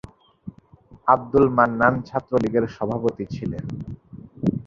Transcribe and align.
আব্দুল 1.07 1.45
মান্নান 1.57 1.95
ছাত্রলীগের 2.07 2.65
সভাপতি 2.75 3.25
ছিলেন। 3.35 3.65